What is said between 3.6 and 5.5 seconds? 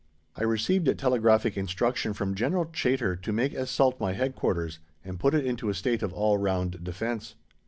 Salt my Headquarters and put it